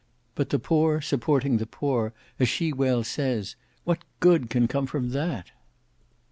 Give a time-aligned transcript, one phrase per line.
[0.33, 5.09] But the poor supporting the poor, as she well says, what good can come from
[5.11, 5.51] that!"